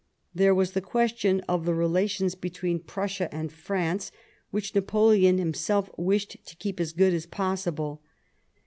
[0.33, 4.11] There was the question of the relations between Prussia and France,
[4.49, 8.01] which Napoleon himself wished to keep as good as possible.